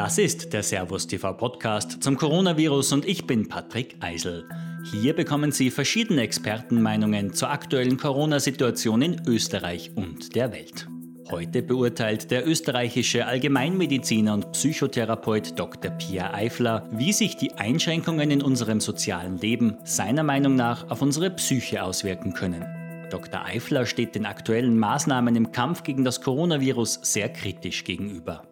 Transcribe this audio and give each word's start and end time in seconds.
Das 0.00 0.16
ist 0.16 0.54
der 0.54 0.62
Servus 0.62 1.06
TV 1.06 1.34
Podcast 1.34 2.02
zum 2.02 2.16
Coronavirus 2.16 2.94
und 2.94 3.04
ich 3.04 3.26
bin 3.26 3.48
Patrick 3.48 3.96
Eisel. 4.00 4.48
Hier 4.90 5.14
bekommen 5.14 5.52
Sie 5.52 5.70
verschiedene 5.70 6.22
Expertenmeinungen 6.22 7.34
zur 7.34 7.50
aktuellen 7.50 7.98
Corona-Situation 7.98 9.02
in 9.02 9.20
Österreich 9.26 9.90
und 9.96 10.34
der 10.34 10.52
Welt. 10.52 10.88
Heute 11.30 11.62
beurteilt 11.62 12.30
der 12.30 12.48
österreichische 12.48 13.26
Allgemeinmediziner 13.26 14.32
und 14.32 14.52
Psychotherapeut 14.52 15.58
Dr. 15.58 15.90
Pierre 15.90 16.32
Eifler, 16.32 16.88
wie 16.92 17.12
sich 17.12 17.36
die 17.36 17.52
Einschränkungen 17.52 18.30
in 18.30 18.42
unserem 18.42 18.80
sozialen 18.80 19.36
Leben 19.36 19.76
seiner 19.84 20.22
Meinung 20.22 20.54
nach 20.54 20.90
auf 20.90 21.02
unsere 21.02 21.28
Psyche 21.28 21.82
auswirken 21.82 22.32
können. 22.32 22.64
Dr. 23.10 23.44
Eifler 23.44 23.84
steht 23.84 24.14
den 24.14 24.24
aktuellen 24.24 24.78
Maßnahmen 24.78 25.36
im 25.36 25.52
Kampf 25.52 25.82
gegen 25.82 26.06
das 26.06 26.22
Coronavirus 26.22 27.00
sehr 27.02 27.28
kritisch 27.28 27.84
gegenüber. 27.84 28.49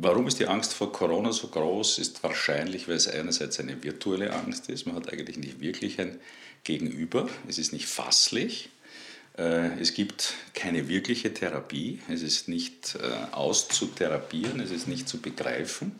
Warum 0.00 0.26
ist 0.26 0.40
die 0.40 0.46
Angst 0.46 0.74
vor 0.74 0.92
Corona 0.92 1.32
so 1.32 1.48
groß? 1.48 1.98
Ist 1.98 2.22
wahrscheinlich, 2.22 2.88
weil 2.88 2.96
es 2.96 3.08
einerseits 3.08 3.60
eine 3.60 3.82
virtuelle 3.82 4.32
Angst 4.32 4.68
ist. 4.68 4.86
Man 4.86 4.96
hat 4.96 5.12
eigentlich 5.12 5.36
nicht 5.36 5.60
wirklich 5.60 6.00
ein 6.00 6.18
Gegenüber. 6.64 7.28
Es 7.48 7.58
ist 7.58 7.72
nicht 7.72 7.86
fasslich. 7.86 8.70
Äh, 9.38 9.80
es 9.80 9.94
gibt 9.94 10.34
keine 10.52 10.88
wirkliche 10.88 11.32
Therapie. 11.32 12.00
Es 12.08 12.22
ist 12.22 12.48
nicht 12.48 12.96
äh, 12.96 13.32
auszutherapieren. 13.32 14.60
Es 14.60 14.70
ist 14.70 14.88
nicht 14.88 15.08
zu 15.08 15.20
begreifen. 15.20 15.98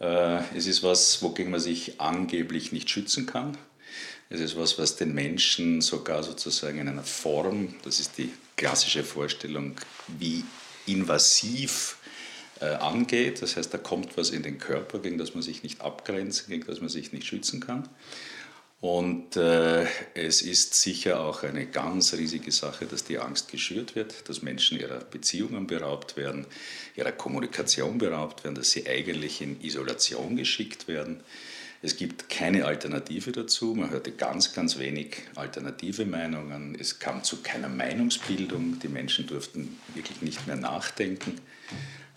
Äh, 0.00 0.40
es 0.56 0.66
ist 0.66 0.82
was, 0.82 1.22
wogegen 1.22 1.50
man 1.50 1.60
sich 1.60 2.00
angeblich 2.00 2.72
nicht 2.72 2.90
schützen 2.90 3.26
kann. 3.26 3.56
Es 4.28 4.40
ist 4.40 4.56
was, 4.56 4.78
was 4.78 4.96
den 4.96 5.14
Menschen 5.14 5.80
sogar 5.80 6.22
sozusagen 6.22 6.78
in 6.78 6.88
einer 6.88 7.04
Form, 7.04 7.74
das 7.84 8.00
ist 8.00 8.18
die 8.18 8.30
klassische 8.56 9.04
Vorstellung, 9.04 9.76
wie 10.18 10.44
invasiv 10.86 11.96
angeht. 12.60 13.42
Das 13.42 13.56
heißt, 13.56 13.72
da 13.74 13.78
kommt 13.78 14.16
was 14.16 14.30
in 14.30 14.42
den 14.42 14.58
Körper, 14.58 14.98
gegen 14.98 15.18
das 15.18 15.34
man 15.34 15.42
sich 15.42 15.62
nicht 15.62 15.80
abgrenzen, 15.80 16.48
gegen 16.48 16.66
das 16.66 16.80
man 16.80 16.88
sich 16.88 17.12
nicht 17.12 17.26
schützen 17.26 17.60
kann. 17.60 17.88
Und 18.84 19.36
äh, 19.36 19.86
es 20.12 20.42
ist 20.42 20.74
sicher 20.74 21.20
auch 21.20 21.42
eine 21.42 21.64
ganz 21.64 22.12
riesige 22.12 22.52
Sache, 22.52 22.84
dass 22.84 23.02
die 23.02 23.18
Angst 23.18 23.50
geschürt 23.50 23.96
wird, 23.96 24.28
dass 24.28 24.42
Menschen 24.42 24.78
ihrer 24.78 24.98
Beziehungen 24.98 25.66
beraubt 25.66 26.18
werden, 26.18 26.46
ihrer 26.94 27.12
Kommunikation 27.12 27.96
beraubt 27.96 28.44
werden, 28.44 28.56
dass 28.56 28.72
sie 28.72 28.86
eigentlich 28.86 29.40
in 29.40 29.58
Isolation 29.62 30.36
geschickt 30.36 30.86
werden. 30.86 31.20
Es 31.80 31.96
gibt 31.96 32.28
keine 32.28 32.66
Alternative 32.66 33.32
dazu. 33.32 33.74
Man 33.74 33.88
hörte 33.88 34.12
ganz, 34.12 34.52
ganz 34.52 34.78
wenig 34.78 35.16
alternative 35.34 36.04
Meinungen. 36.04 36.76
Es 36.78 36.98
kam 36.98 37.24
zu 37.24 37.42
keiner 37.42 37.70
Meinungsbildung. 37.70 38.80
Die 38.80 38.88
Menschen 38.88 39.26
durften 39.26 39.78
wirklich 39.94 40.20
nicht 40.20 40.46
mehr 40.46 40.56
nachdenken. 40.56 41.40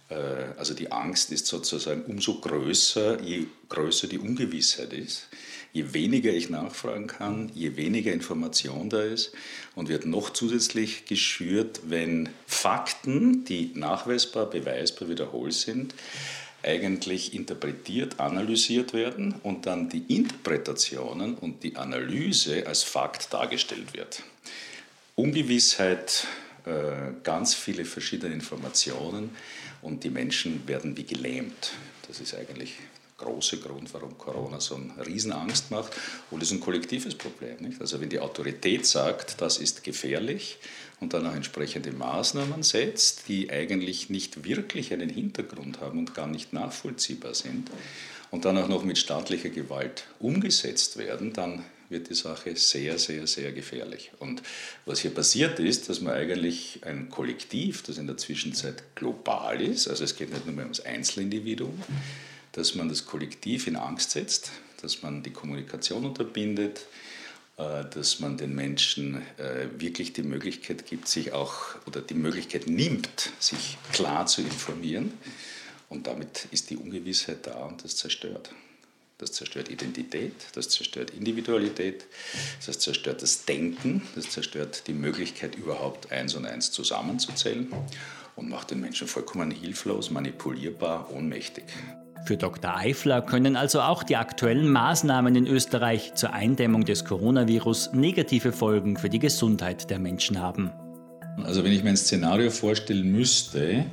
Äh, 0.09 0.15
also 0.57 0.73
die 0.73 0.91
Angst 0.91 1.31
ist 1.31 1.47
sozusagen 1.47 2.03
umso 2.03 2.39
größer, 2.39 3.21
je 3.21 3.45
größer 3.69 4.07
die 4.07 4.19
Ungewissheit 4.19 4.93
ist. 4.93 5.27
Je 5.73 5.93
weniger 5.93 6.31
ich 6.31 6.49
nachfragen 6.49 7.07
kann, 7.07 7.51
je 7.53 7.75
weniger 7.75 8.11
Information 8.11 8.89
da 8.89 9.01
ist 9.01 9.31
und 9.75 9.89
wird 9.89 10.05
noch 10.05 10.31
zusätzlich 10.31 11.05
geschürt, 11.05 11.81
wenn 11.87 12.29
Fakten, 12.47 13.45
die 13.45 13.71
nachweisbar, 13.75 14.49
beweisbar 14.49 15.09
wiederholt 15.09 15.53
sind, 15.53 15.93
eigentlich 16.63 17.33
interpretiert, 17.33 18.19
analysiert 18.19 18.93
werden 18.93 19.35
und 19.43 19.67
dann 19.67 19.89
die 19.89 20.03
Interpretationen 20.07 21.35
und 21.35 21.63
die 21.63 21.75
Analyse 21.75 22.65
als 22.65 22.83
Fakt 22.83 23.31
dargestellt 23.33 23.93
wird. 23.93 24.23
Ungewissheit, 25.15 26.27
äh, 26.65 27.13
ganz 27.23 27.53
viele 27.53 27.85
verschiedene 27.85 28.33
Informationen 28.33 29.29
und 29.87 30.03
die 30.03 30.09
Menschen 30.09 30.67
werden 30.67 30.97
wie 30.97 31.05
gelähmt. 31.05 31.71
Das 32.07 32.19
ist 32.19 32.35
eigentlich 32.35 32.73
der 33.17 33.25
große 33.25 33.57
Grund, 33.59 33.93
warum 33.93 34.17
Corona 34.17 34.59
so 34.59 34.75
eine 34.75 35.07
Riesenangst 35.07 35.71
macht. 35.71 35.93
Und 36.29 36.43
es 36.43 36.51
ist 36.51 36.57
ein 36.57 36.59
kollektives 36.59 37.15
Problem. 37.15 37.55
Nicht? 37.61 37.79
Also 37.79 38.01
wenn 38.01 38.09
die 38.09 38.19
Autorität 38.19 38.85
sagt, 38.85 39.39
das 39.39 39.57
ist 39.57 39.85
gefährlich 39.85 40.57
und 40.99 41.13
dann 41.13 41.25
auch 41.25 41.33
entsprechende 41.33 41.93
Maßnahmen 41.93 42.63
setzt, 42.63 43.29
die 43.29 43.49
eigentlich 43.49 44.09
nicht 44.09 44.43
wirklich 44.43 44.91
einen 44.91 45.09
Hintergrund 45.09 45.79
haben 45.79 45.99
und 45.99 46.13
gar 46.13 46.27
nicht 46.27 46.51
nachvollziehbar 46.51 47.33
sind 47.33 47.71
und 48.29 48.43
dann 48.43 48.57
auch 48.57 48.67
noch 48.67 48.83
mit 48.83 48.97
staatlicher 48.97 49.49
Gewalt 49.49 50.03
umgesetzt 50.19 50.97
werden, 50.97 51.31
dann 51.31 51.63
wird 51.89 52.09
die 52.09 52.15
Sache 52.15 52.55
sehr, 52.55 52.97
sehr, 52.97 53.27
sehr 53.27 53.51
gefährlich. 53.51 54.11
Und 54.19 54.41
was 54.85 54.99
hier 54.99 55.11
passiert 55.11 55.59
ist, 55.59 55.89
dass 55.89 56.01
man 56.01 56.13
eigentlich 56.13 56.81
ein 56.83 57.09
Kollektiv, 57.09 57.83
das 57.83 57.97
in 57.97 58.07
der 58.07 58.17
Zwischenzeit 58.17 58.95
global 58.95 59.61
ist, 59.61 59.87
also 59.87 60.03
es 60.03 60.15
geht 60.15 60.31
nicht 60.31 60.45
nur 60.45 60.55
mehr 60.55 60.65
ums 60.65 60.81
Einzelindividuum, 60.81 61.81
dass 62.51 62.75
man 62.75 62.89
das 62.89 63.05
Kollektiv 63.05 63.67
in 63.67 63.75
Angst 63.75 64.11
setzt, 64.11 64.51
dass 64.81 65.01
man 65.01 65.23
die 65.23 65.31
Kommunikation 65.31 66.05
unterbindet, 66.05 66.85
äh, 67.57 67.85
dass 67.85 68.19
man 68.19 68.37
den 68.37 68.53
Menschen 68.53 69.23
äh, 69.37 69.67
wirklich 69.77 70.13
die 70.13 70.23
Möglichkeit 70.23 70.85
gibt, 70.85 71.07
sich 71.07 71.33
auch 71.33 71.75
oder 71.85 72.01
die 72.01 72.13
Möglichkeit 72.13 72.67
nimmt, 72.67 73.31
sich 73.39 73.77
klar 73.93 74.27
zu 74.27 74.41
informieren. 74.41 75.13
Und 75.89 76.07
damit 76.07 76.47
ist 76.51 76.69
die 76.69 76.77
Ungewissheit 76.77 77.47
da 77.47 77.65
und 77.65 77.83
das 77.83 77.95
zerstört. 77.95 78.51
Das 79.19 79.31
zerstört 79.31 79.71
Identität, 79.71 80.33
das 80.53 80.69
zerstört 80.69 81.09
Individualität, 81.09 82.05
das 82.63 82.77
zerstört 82.77 83.23
das 83.23 83.45
Denken, 83.45 84.03
das 84.13 84.29
zerstört 84.29 84.83
die 84.85 84.93
Möglichkeit, 84.93 85.55
überhaupt 85.55 86.11
eins 86.11 86.35
und 86.35 86.45
eins 86.45 86.71
zusammenzuzählen 86.71 87.67
und 88.35 88.47
macht 88.47 88.69
den 88.69 88.79
Menschen 88.79 89.07
vollkommen 89.07 89.49
hilflos, 89.49 90.11
manipulierbar, 90.11 91.11
ohnmächtig. 91.11 91.63
Für 92.27 92.37
Dr. 92.37 92.77
Eifler 92.77 93.23
können 93.23 93.55
also 93.55 93.81
auch 93.81 94.03
die 94.03 94.17
aktuellen 94.17 94.69
Maßnahmen 94.69 95.35
in 95.35 95.47
Österreich 95.47 96.13
zur 96.13 96.33
Eindämmung 96.33 96.85
des 96.85 97.03
Coronavirus 97.03 97.93
negative 97.93 98.51
Folgen 98.51 98.97
für 98.97 99.09
die 99.09 99.17
Gesundheit 99.17 99.89
der 99.89 99.97
Menschen 99.97 100.39
haben. 100.39 100.69
Also 101.43 101.63
wenn 101.63 101.71
ich 101.71 101.83
mir 101.83 101.89
ein 101.89 101.97
Szenario 101.97 102.51
vorstellen 102.51 103.11
müsste, 103.11 103.85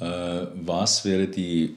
äh, 0.00 0.46
was 0.54 1.06
wäre 1.06 1.28
die 1.28 1.76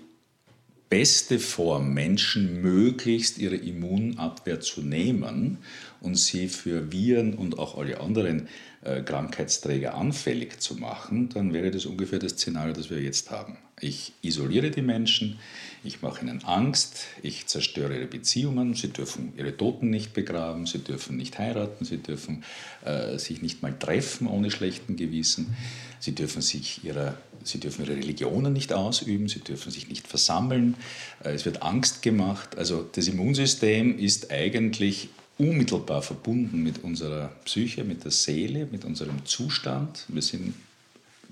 beste 0.89 1.39
Form, 1.39 1.93
Menschen 1.93 2.61
möglichst 2.61 3.37
ihre 3.37 3.55
Immunabwehr 3.55 4.59
zu 4.59 4.81
nehmen 4.81 5.59
und 6.01 6.15
sie 6.15 6.47
für 6.47 6.91
Viren 6.91 7.35
und 7.35 7.59
auch 7.59 7.77
alle 7.77 7.99
anderen 7.99 8.47
äh, 8.81 9.01
Krankheitsträger 9.01 9.93
anfällig 9.93 10.59
zu 10.59 10.75
machen, 10.75 11.29
dann 11.29 11.53
wäre 11.53 11.69
das 11.69 11.85
ungefähr 11.85 12.19
das 12.19 12.33
Szenario, 12.33 12.73
das 12.73 12.89
wir 12.89 13.01
jetzt 13.01 13.29
haben. 13.29 13.57
Ich 13.81 14.13
isoliere 14.21 14.71
die 14.71 14.81
Menschen, 14.81 15.39
ich 15.83 16.01
mache 16.01 16.21
ihnen 16.21 16.43
Angst, 16.43 17.05
ich 17.21 17.47
zerstöre 17.47 17.95
ihre 17.95 18.07
Beziehungen, 18.07 18.73
sie 18.73 18.89
dürfen 18.89 19.33
ihre 19.37 19.55
Toten 19.55 19.89
nicht 19.89 20.13
begraben, 20.13 20.65
sie 20.65 20.79
dürfen 20.79 21.15
nicht 21.15 21.39
heiraten, 21.39 21.85
sie 21.85 21.97
dürfen 21.97 22.43
äh, 22.83 23.17
sich 23.17 23.41
nicht 23.41 23.61
mal 23.61 23.77
treffen 23.77 24.27
ohne 24.27 24.51
schlechten 24.51 24.97
Gewissen, 24.97 25.55
sie 25.99 26.13
dürfen, 26.13 26.41
sich 26.41 26.83
ihrer, 26.83 27.15
sie 27.43 27.59
dürfen 27.59 27.85
ihre 27.85 27.95
Religionen 27.95 28.51
nicht 28.51 28.73
ausüben, 28.73 29.29
sie 29.29 29.39
dürfen 29.39 29.71
sich 29.71 29.87
nicht 29.87 30.07
versammeln, 30.07 30.75
äh, 31.23 31.31
es 31.31 31.45
wird 31.45 31.63
Angst 31.63 32.01
gemacht. 32.01 32.57
Also 32.57 32.87
das 32.91 33.07
Immunsystem 33.07 33.97
ist 33.97 34.31
eigentlich 34.31 35.09
unmittelbar 35.37 36.01
verbunden 36.01 36.61
mit 36.61 36.83
unserer 36.83 37.29
Psyche, 37.45 37.85
mit 37.85 38.03
der 38.03 38.11
Seele, 38.11 38.67
mit 38.69 38.83
unserem 38.83 39.25
Zustand. 39.25 40.03
Wir 40.09 40.21
sind, 40.21 40.53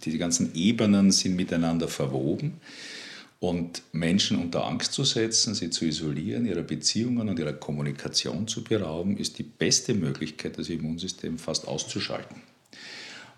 die 0.03 0.17
ganzen 0.17 0.53
Ebenen 0.55 1.11
sind 1.11 1.35
miteinander 1.35 1.87
verwoben. 1.87 2.59
Und 3.39 3.83
Menschen 3.91 4.39
unter 4.39 4.65
Angst 4.65 4.93
zu 4.93 5.03
setzen, 5.03 5.53
sie 5.53 5.69
zu 5.69 5.85
isolieren, 5.85 6.47
ihrer 6.47 6.63
Beziehungen 6.63 7.29
und 7.29 7.37
ihrer 7.37 7.53
Kommunikation 7.53 8.47
zu 8.47 8.63
berauben, 8.63 9.17
ist 9.17 9.37
die 9.37 9.43
beste 9.43 9.93
Möglichkeit, 9.93 10.57
das 10.57 10.69
Immunsystem 10.69 11.37
fast 11.37 11.67
auszuschalten. 11.67 12.41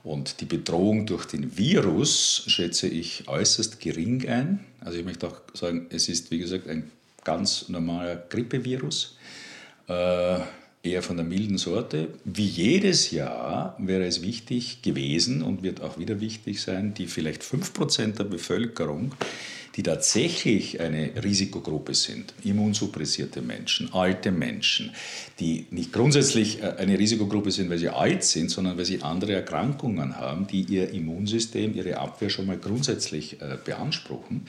Und 0.03 0.39
die 0.39 0.45
Bedrohung 0.45 1.05
durch 1.05 1.25
den 1.25 1.57
Virus 1.57 2.45
schätze 2.47 2.87
ich 2.87 3.27
äußerst 3.27 3.81
gering 3.81 4.25
ein. 4.29 4.61
Also 4.79 4.97
ich 4.97 5.03
möchte 5.03 5.27
auch 5.27 5.41
sagen, 5.53 5.87
es 5.89 6.07
ist, 6.07 6.31
wie 6.31 6.39
gesagt, 6.39 6.69
ein 6.69 6.89
ganz 7.25 7.67
normaler 7.67 8.15
Grippevirus. 8.15 9.17
Äh, 9.87 10.39
eher 10.83 11.01
von 11.01 11.17
der 11.17 11.25
milden 11.25 11.57
Sorte. 11.57 12.09
Wie 12.23 12.45
jedes 12.45 13.11
Jahr 13.11 13.75
wäre 13.79 14.05
es 14.05 14.21
wichtig 14.21 14.81
gewesen 14.81 15.41
und 15.41 15.61
wird 15.63 15.81
auch 15.81 15.97
wieder 15.97 16.21
wichtig 16.21 16.61
sein, 16.61 16.93
die 16.93 17.07
vielleicht 17.07 17.43
5% 17.43 18.15
der 18.15 18.23
Bevölkerung, 18.23 19.13
die 19.75 19.83
tatsächlich 19.83 20.79
eine 20.79 21.11
Risikogruppe 21.23 21.93
sind, 21.93 22.33
immunsuppressierte 22.43 23.41
Menschen, 23.41 23.93
alte 23.93 24.31
Menschen, 24.31 24.91
die 25.39 25.67
nicht 25.69 25.93
grundsätzlich 25.93 26.61
äh, 26.61 26.75
eine 26.77 26.97
Risikogruppe 26.97 27.51
sind, 27.51 27.69
weil 27.69 27.77
sie 27.77 27.89
alt 27.89 28.23
sind, 28.23 28.49
sondern 28.49 28.77
weil 28.77 28.85
sie 28.85 29.01
andere 29.01 29.33
Erkrankungen 29.33 30.17
haben, 30.17 30.47
die 30.47 30.61
ihr 30.61 30.89
Immunsystem, 30.91 31.75
ihre 31.75 31.97
Abwehr 31.97 32.29
schon 32.29 32.47
mal 32.47 32.57
grundsätzlich 32.57 33.41
äh, 33.41 33.57
beanspruchen. 33.63 34.47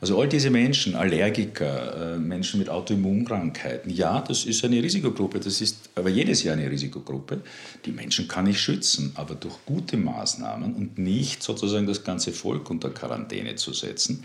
Also 0.00 0.20
all 0.20 0.28
diese 0.28 0.50
Menschen, 0.50 0.94
Allergiker, 0.94 2.14
äh, 2.14 2.18
Menschen 2.18 2.58
mit 2.58 2.68
Autoimmunkrankheiten, 2.68 3.90
ja, 3.90 4.20
das 4.20 4.44
ist 4.44 4.64
eine 4.64 4.82
Risikogruppe, 4.82 5.40
das 5.40 5.60
ist 5.60 5.88
aber 5.94 6.10
jedes 6.10 6.42
Jahr 6.42 6.56
eine 6.56 6.70
Risikogruppe. 6.70 7.40
Die 7.84 7.92
Menschen 7.92 8.28
kann 8.28 8.46
ich 8.46 8.60
schützen, 8.60 9.12
aber 9.14 9.34
durch 9.34 9.56
gute 9.64 9.96
Maßnahmen 9.96 10.74
und 10.74 10.98
nicht 10.98 11.42
sozusagen 11.42 11.86
das 11.86 12.04
ganze 12.04 12.32
Volk 12.32 12.68
unter 12.70 12.90
Quarantäne 12.90 13.54
zu 13.56 13.72
setzen. 13.72 14.24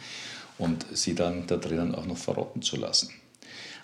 und 0.58 0.86
sie 0.94 1.16
dann 1.16 1.48
da 1.48 1.58
drinnen 1.58 1.96
auch 1.96 2.06
noch 2.06 2.18
verrotten 2.18 2.62
zu 2.62 2.76
lassen. 2.76 3.10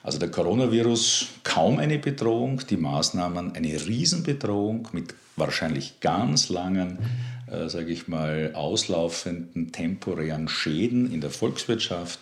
Also 0.04 0.20
der 0.20 0.30
Coronavirus 0.30 1.28
kaum 1.44 1.80
eine 1.80 1.98
Bedrohung, 1.98 2.62
die 2.70 2.78
Maßnahmen 2.78 3.56
eine 3.56 3.86
Riesenbedrohung 3.88 4.88
mit 4.94 5.16
wahrscheinlich 5.36 6.00
ganz 6.00 6.50
langen, 6.50 7.00
äh, 7.50 7.70
sage 7.70 7.92
ich 7.92 8.08
mal, 8.08 8.52
auslaufenden 8.54 9.72
temporären 9.72 10.48
Schäden 10.48 11.12
in 11.12 11.22
der 11.22 11.30
Volkswirtschaft, 11.30 12.20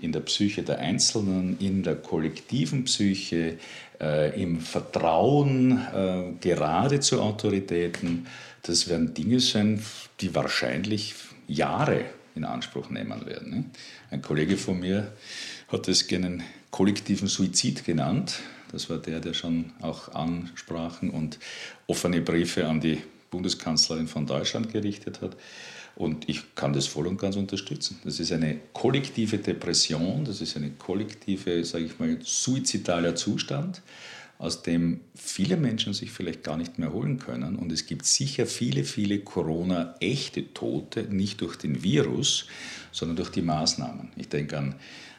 in 0.00 0.12
der 0.12 0.20
Psyche 0.20 0.62
der 0.62 0.78
Einzelnen, 0.78 1.58
in 1.58 1.82
der 1.82 1.96
kollektiven 1.96 2.84
Psyche, 2.84 3.58
äh, 4.00 4.40
im 4.40 4.60
Vertrauen 4.60 5.78
äh, 5.94 6.32
gerade 6.40 7.00
zu 7.00 7.20
Autoritäten. 7.20 8.26
Das 8.62 8.88
werden 8.88 9.14
Dinge 9.14 9.40
sein, 9.40 9.82
die 10.20 10.34
wahrscheinlich 10.34 11.14
Jahre 11.46 12.04
in 12.34 12.44
Anspruch 12.44 12.90
nehmen 12.90 13.26
werden. 13.26 13.50
Ne? 13.50 13.64
Ein 14.10 14.22
Kollege 14.22 14.56
von 14.56 14.80
mir 14.80 15.12
hat 15.68 15.88
es 15.88 16.06
gerne 16.06 16.40
kollektiven 16.70 17.28
Suizid 17.28 17.84
genannt. 17.84 18.40
Das 18.70 18.88
war 18.88 18.98
der, 18.98 19.20
der 19.20 19.34
schon 19.34 19.72
auch 19.82 20.14
Ansprachen 20.14 21.10
und 21.10 21.38
offene 21.86 22.22
Briefe 22.22 22.66
an 22.66 22.80
die 22.80 23.02
Bundeskanzlerin 23.32 24.06
von 24.06 24.26
Deutschland 24.26 24.72
gerichtet 24.72 25.20
hat. 25.20 25.36
Und 25.96 26.28
ich 26.28 26.54
kann 26.54 26.72
das 26.72 26.86
voll 26.86 27.06
und 27.06 27.18
ganz 27.18 27.36
unterstützen. 27.36 27.98
Das 28.04 28.20
ist 28.20 28.32
eine 28.32 28.60
kollektive 28.72 29.38
Depression, 29.38 30.24
das 30.24 30.40
ist 30.40 30.56
eine 30.56 30.70
kollektive, 30.70 31.64
sage 31.64 31.84
ich 31.84 31.98
mal, 31.98 32.18
suizidaler 32.22 33.14
Zustand, 33.14 33.82
aus 34.38 34.62
dem 34.62 35.00
viele 35.14 35.56
Menschen 35.56 35.92
sich 35.92 36.10
vielleicht 36.10 36.42
gar 36.42 36.56
nicht 36.56 36.78
mehr 36.78 36.88
erholen 36.88 37.18
können. 37.18 37.56
Und 37.56 37.70
es 37.72 37.86
gibt 37.86 38.06
sicher 38.06 38.46
viele, 38.46 38.84
viele 38.84 39.18
Corona-echte 39.18 40.54
Tote, 40.54 41.02
nicht 41.04 41.40
durch 41.42 41.56
den 41.56 41.82
Virus, 41.82 42.46
sondern 42.90 43.16
durch 43.16 43.30
die 43.30 43.42
Maßnahmen. 43.42 44.12
Ich 44.16 44.28
denke 44.28 44.58
an 44.58 44.74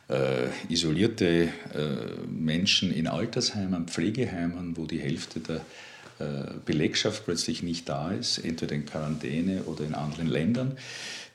äh, 0.10 0.48
isolierte 0.70 1.50
äh, 1.74 2.28
Menschen 2.28 2.92
in 2.92 3.08
Altersheimen, 3.08 3.88
Pflegeheimen, 3.88 4.76
wo 4.76 4.86
die 4.86 5.00
Hälfte 5.00 5.40
der 5.40 5.62
Belegschaft 6.66 7.26
plötzlich 7.26 7.64
nicht 7.64 7.90
da 7.90 8.12
ist, 8.12 8.38
entweder 8.38 8.76
in 8.76 8.86
Quarantäne 8.86 9.64
oder 9.64 9.84
in 9.84 9.94
anderen 9.94 10.28
Ländern, 10.28 10.78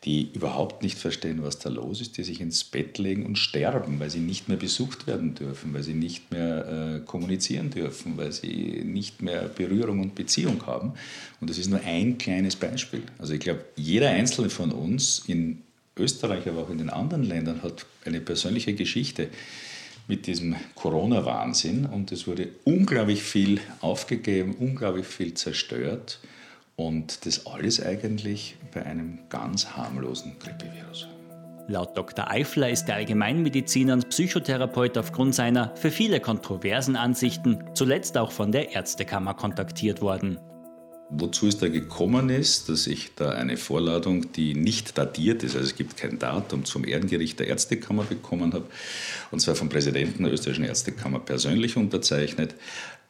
die 0.04 0.30
überhaupt 0.32 0.82
nicht 0.82 0.96
verstehen, 0.96 1.42
was 1.42 1.58
da 1.58 1.70
los 1.70 2.00
ist, 2.00 2.16
die 2.16 2.22
sich 2.22 2.40
ins 2.40 2.62
Bett 2.62 2.98
legen 2.98 3.26
und 3.26 3.36
sterben, 3.36 3.98
weil 3.98 4.10
sie 4.10 4.20
nicht 4.20 4.48
mehr 4.48 4.56
besucht 4.56 5.06
werden 5.06 5.34
dürfen, 5.34 5.74
weil 5.74 5.82
sie 5.82 5.94
nicht 5.94 6.30
mehr 6.30 6.98
äh, 6.98 7.00
kommunizieren 7.00 7.70
dürfen, 7.70 8.16
weil 8.16 8.30
sie 8.32 8.82
nicht 8.84 9.22
mehr 9.22 9.48
Berührung 9.48 10.00
und 10.00 10.14
Beziehung 10.14 10.64
haben. 10.66 10.92
Und 11.40 11.50
das 11.50 11.58
ist 11.58 11.68
nur 11.68 11.80
ein 11.84 12.16
kleines 12.16 12.54
Beispiel. 12.54 13.02
Also 13.18 13.34
ich 13.34 13.40
glaube, 13.40 13.64
jeder 13.74 14.10
einzelne 14.10 14.50
von 14.50 14.70
uns 14.70 15.24
in 15.26 15.62
Österreich, 15.96 16.48
aber 16.48 16.62
auch 16.62 16.70
in 16.70 16.78
den 16.78 16.90
anderen 16.90 17.24
Ländern 17.24 17.62
hat 17.62 17.84
eine 18.04 18.20
persönliche 18.20 18.74
Geschichte 18.74 19.28
mit 20.08 20.26
diesem 20.26 20.56
Corona-Wahnsinn 20.74 21.86
und 21.86 22.10
es 22.10 22.26
wurde 22.26 22.48
unglaublich 22.64 23.22
viel 23.22 23.60
aufgegeben, 23.80 24.56
unglaublich 24.58 25.06
viel 25.06 25.34
zerstört 25.34 26.18
und 26.76 27.26
das 27.26 27.46
alles 27.46 27.84
eigentlich 27.84 28.56
bei 28.72 28.84
einem 28.84 29.18
ganz 29.28 29.76
harmlosen 29.76 30.32
Grippevirus. 30.40 31.06
Laut 31.70 31.94
Dr. 31.98 32.30
Eifler 32.30 32.70
ist 32.70 32.86
der 32.86 32.94
Allgemeinmediziner 32.94 33.92
und 33.92 34.08
Psychotherapeut 34.08 34.96
aufgrund 34.96 35.34
seiner 35.34 35.76
für 35.76 35.90
viele 35.90 36.18
kontroversen 36.18 36.96
Ansichten 36.96 37.62
zuletzt 37.74 38.16
auch 38.16 38.32
von 38.32 38.50
der 38.50 38.72
Ärztekammer 38.74 39.34
kontaktiert 39.34 40.00
worden. 40.00 40.38
Wozu 41.10 41.48
es 41.48 41.56
da 41.56 41.68
gekommen 41.68 42.28
ist, 42.28 42.68
dass 42.68 42.86
ich 42.86 43.14
da 43.16 43.30
eine 43.30 43.56
Vorladung, 43.56 44.30
die 44.32 44.54
nicht 44.54 44.98
datiert 44.98 45.42
ist, 45.42 45.56
also 45.56 45.66
es 45.66 45.74
gibt 45.74 45.96
kein 45.96 46.18
Datum, 46.18 46.66
zum 46.66 46.84
Ehrengericht 46.84 47.40
der 47.40 47.46
Ärztekammer 47.46 48.04
bekommen 48.04 48.52
habe, 48.52 48.66
und 49.30 49.40
zwar 49.40 49.54
vom 49.54 49.70
Präsidenten 49.70 50.24
der 50.24 50.32
österreichischen 50.32 50.66
Ärztekammer 50.66 51.20
persönlich 51.20 51.76
unterzeichnet. 51.76 52.54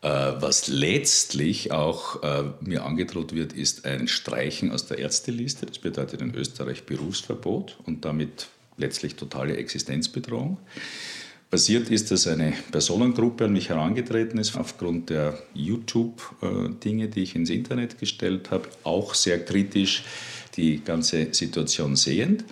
Äh, 0.00 0.09
was 0.09 0.69
letztlich 0.69 1.73
auch 1.73 2.23
äh, 2.23 2.45
mir 2.61 2.85
angedroht 2.85 3.35
wird, 3.35 3.53
ist 3.53 3.85
ein 3.85 4.06
Streichen 4.06 4.71
aus 4.71 4.87
der 4.87 4.99
Ärzteliste. 4.99 5.67
Das 5.67 5.81
bedeutet 5.81 6.23
in 6.23 6.33
Österreich 6.37 6.85
Berufsverbot 6.85 7.79
und 7.85 8.05
damit 8.05 8.47
letztlich 8.77 9.17
totale 9.17 9.56
Existenzbedrohung. 9.56 10.59
Passiert 11.50 11.89
ist, 11.89 12.11
dass 12.11 12.27
eine 12.27 12.53
Personengruppe 12.71 13.47
an 13.47 13.55
mich 13.55 13.71
herangetreten 13.71 14.39
ist, 14.39 14.55
aufgrund 14.55 15.09
der 15.09 15.39
YouTube-Dinge, 15.55 17.09
die 17.09 17.23
ich 17.23 17.35
ins 17.37 17.49
Internet 17.49 17.99
gestellt 17.99 18.50
habe, 18.50 18.69
auch 18.85 19.15
sehr 19.15 19.43
kritisch 19.43 20.05
die 20.56 20.83
ganze 20.85 21.29
Situation 21.33 21.97
sehend 21.97 22.45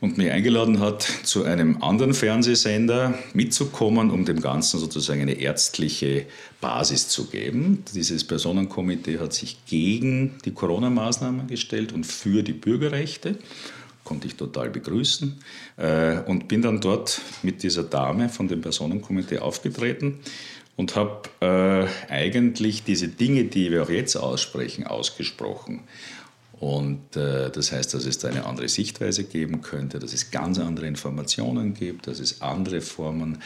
und 0.00 0.16
mich 0.16 0.30
eingeladen 0.30 0.80
hat, 0.80 1.02
zu 1.24 1.44
einem 1.44 1.82
anderen 1.82 2.14
Fernsehsender 2.14 3.18
mitzukommen, 3.34 4.10
um 4.10 4.24
dem 4.24 4.40
Ganzen 4.40 4.80
sozusagen 4.80 5.20
eine 5.20 5.34
ärztliche 5.34 6.24
Basis 6.60 7.08
zu 7.08 7.26
geben. 7.26 7.84
Dieses 7.94 8.24
Personenkomitee 8.24 9.18
hat 9.18 9.34
sich 9.34 9.58
gegen 9.66 10.38
die 10.46 10.52
Corona-Maßnahmen 10.52 11.48
gestellt 11.48 11.92
und 11.92 12.04
für 12.04 12.42
die 12.42 12.54
Bürgerrechte 12.54 13.36
konnte 14.12 14.26
ich 14.26 14.36
total 14.36 14.68
begrüßen 14.68 15.38
äh, 15.78 16.18
und 16.26 16.46
bin 16.46 16.60
dann 16.60 16.82
dort 16.82 17.22
mit 17.42 17.62
dieser 17.62 17.82
Dame 17.82 18.28
von 18.28 18.46
dem 18.46 18.60
Personenkomitee 18.60 19.38
aufgetreten 19.38 20.18
und 20.76 20.96
habe 20.96 21.30
äh, 21.40 22.12
eigentlich 22.12 22.84
diese 22.84 23.08
Dinge, 23.08 23.44
die 23.44 23.70
wir 23.70 23.84
auch 23.84 23.88
jetzt 23.88 24.16
aussprechen, 24.16 24.86
ausgesprochen. 24.86 25.84
Und 26.60 27.16
äh, 27.16 27.50
das 27.50 27.72
heißt, 27.72 27.94
dass 27.94 28.04
es 28.04 28.18
da 28.18 28.28
eine 28.28 28.44
andere 28.44 28.68
Sichtweise 28.68 29.24
geben 29.24 29.62
könnte, 29.62 29.98
dass 29.98 30.12
es 30.12 30.30
ganz 30.30 30.58
andere 30.58 30.86
Informationen 30.86 31.72
gibt, 31.72 32.06
dass 32.06 32.20
es 32.20 32.42
andere 32.42 32.82
Formen, 32.82 33.38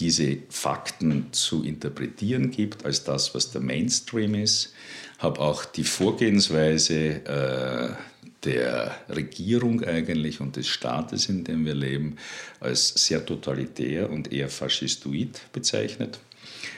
diese 0.00 0.38
Fakten 0.48 1.32
zu 1.32 1.62
interpretieren 1.62 2.50
gibt, 2.50 2.84
als 2.84 3.04
das, 3.04 3.36
was 3.36 3.52
der 3.52 3.60
Mainstream 3.60 4.34
ist. 4.34 4.72
Habe 5.18 5.40
auch 5.40 5.64
die 5.64 5.84
Vorgehensweise 5.84 6.94
äh, 6.94 7.88
der 8.48 8.94
Regierung 9.10 9.84
eigentlich 9.84 10.40
und 10.40 10.56
des 10.56 10.66
Staates, 10.66 11.28
in 11.28 11.44
dem 11.44 11.66
wir 11.66 11.74
leben, 11.74 12.16
als 12.60 12.88
sehr 12.88 13.24
totalitär 13.24 14.08
und 14.08 14.32
eher 14.32 14.48
faschistoid 14.48 15.38
bezeichnet. 15.52 16.18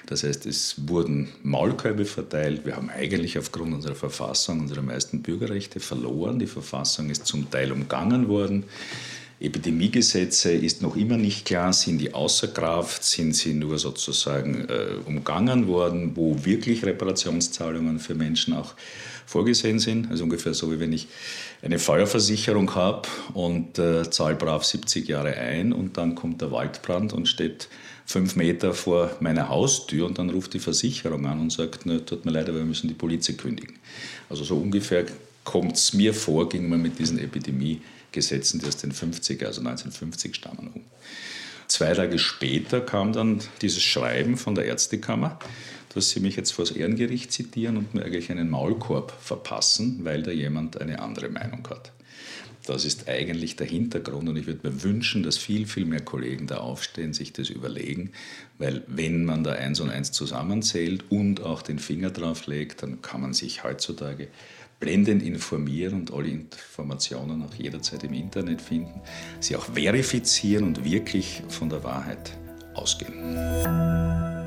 Das 0.07 0.25
heißt, 0.25 0.47
es 0.47 0.89
wurden 0.89 1.29
Maulkörbe 1.45 2.05
verteilt. 2.05 2.67
Wir 2.67 2.75
haben 2.75 2.91
eigentlich 2.91 3.39
aufgrund 3.39 3.73
unserer 3.73 3.95
Verfassung 3.95 4.59
unsere 4.59 4.83
meisten 4.83 5.23
Bürgerrechte 5.23 5.79
verloren. 5.79 6.41
Die 6.41 6.49
Verfassung 6.49 7.09
ist 7.09 7.27
zum 7.27 7.49
Teil 7.49 7.71
umgangen 7.71 8.27
worden. 8.27 8.65
Epidemiegesetze 9.41 10.53
ist 10.53 10.83
noch 10.83 10.97
immer 10.97 11.17
nicht 11.17 11.47
klar, 11.47 11.73
sind 11.73 11.99
die 11.99 12.13
außer 12.13 12.49
Kraft, 12.49 13.03
sind 13.03 13.35
sie 13.35 13.55
nur 13.55 13.79
sozusagen 13.79 14.69
äh, 14.69 14.97
umgangen 15.07 15.67
worden, 15.67 16.13
wo 16.15 16.45
wirklich 16.45 16.85
Reparationszahlungen 16.85 18.01
für 18.01 18.15
Menschen 18.15 18.53
auch 18.53 18.75
vorgesehen 19.25 19.79
sind. 19.79 20.11
Also 20.11 20.25
ungefähr 20.25 20.53
so, 20.53 20.71
wie 20.71 20.79
wenn 20.79 20.93
ich 20.93 21.09
eine 21.63 21.79
Feuerversicherung 21.79 22.75
habe 22.75 23.09
und 23.33 23.79
äh, 23.79 24.11
zahle 24.11 24.35
brav 24.35 24.63
70 24.65 25.09
Jahre 25.09 25.35
ein 25.35 25.73
und 25.73 25.97
dann 25.97 26.15
kommt 26.17 26.43
der 26.43 26.51
Waldbrand 26.51 27.15
und 27.15 27.27
steht 27.27 27.69
fünf 28.05 28.37
Meter 28.37 28.75
vor 28.75 29.17
meiner 29.21 29.49
Haustür 29.49 30.05
und 30.05 30.19
dann 30.19 30.29
ruft 30.29 30.53
die 30.53 30.59
Versicherung 30.59 31.25
an 31.27 31.41
und 31.41 31.51
sagt, 31.51 31.87
ne, 31.87 32.05
tut 32.05 32.27
mir 32.27 32.33
leid, 32.33 32.49
aber 32.49 32.59
wir 32.59 32.65
müssen 32.65 32.89
die 32.89 32.95
Polizei 32.95 33.35
kündigen. 33.35 33.77
Also 34.29 34.45
so 34.45 34.57
ungefähr 34.57 35.07
kommt 35.45 35.77
es 35.77 35.95
mir 35.95 36.13
vor, 36.13 36.49
ging 36.49 36.69
man 36.69 36.83
mit 36.83 36.99
diesen 36.99 37.19
Epidemiegesetzen, 38.11 38.61
die 38.61 38.67
aus 38.67 38.77
den 38.77 38.93
50er, 38.93 39.47
also 39.47 39.61
1950 39.61 40.35
stammen, 40.35 40.71
um. 40.75 40.85
Zwei 41.67 41.95
Tage 41.95 42.19
später 42.19 42.81
kam 42.81 43.13
dann 43.13 43.41
dieses 43.63 43.83
Schreiben 43.83 44.37
von 44.37 44.57
der 44.57 44.65
Ärztekammer, 44.65 45.39
dass 45.95 46.11
sie 46.11 46.21
mich 46.21 46.35
jetzt 46.35 46.51
vor 46.51 46.65
das 46.65 46.75
Ehrengericht 46.75 47.33
zitieren 47.33 47.77
und 47.77 47.95
mir 47.95 48.05
eigentlich 48.05 48.31
einen 48.31 48.51
Maulkorb 48.51 49.13
verpassen, 49.21 50.01
weil 50.03 50.23
da 50.23 50.33
jemand 50.33 50.81
eine 50.81 51.01
andere 51.01 51.29
Meinung 51.29 51.67
hat. 51.71 51.93
Das 52.67 52.85
ist 52.85 53.09
eigentlich 53.09 53.57
der 53.57 53.67
Hintergrund 53.67 54.29
und 54.29 54.37
ich 54.37 54.47
würde 54.47 54.69
mir 54.69 54.83
wünschen, 54.83 55.23
dass 55.23 55.39
viel, 55.39 55.67
viel 55.67 55.87
mehr 55.87 56.03
Kollegen 56.03 56.47
da 56.47 56.59
aufstehen, 56.59 57.13
sich 57.13 57.33
das 57.33 57.49
überlegen, 57.49 58.13
weil 58.59 58.85
wenn 58.87 59.25
man 59.25 59.45
da 59.45 59.53
eins 59.53 59.81
und 59.81 59.91
eins 59.91 60.13
zusammenzählt 60.13 61.05
und 61.11 61.43
auch 61.43 61.63
den 61.63 61.79
Finger 61.79 62.11
drauf 62.11 62.47
legt, 62.47 62.83
dann 62.83 63.01
kann 63.03 63.23
man 63.23 63.33
sich 63.33 63.65
heutzutage 63.65 64.29
blendend 64.79 65.23
informieren 65.23 66.01
und 66.01 66.13
alle 66.13 66.29
Informationen 66.29 67.43
auch 67.43 67.55
jederzeit 67.55 68.03
im 68.05 68.15
Internet 68.15 68.63
finden, 68.63 69.01
sie 69.39 69.57
auch 69.57 69.65
verifizieren 69.65 70.65
und 70.65 70.85
wirklich 70.85 71.43
von 71.49 71.69
der 71.69 71.85
Wahrheit 71.85 72.37
ausgehen. 72.75 74.40